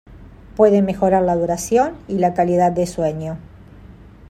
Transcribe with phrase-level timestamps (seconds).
[0.55, 3.37] Puede mejorar la duración y la calidad del sueño.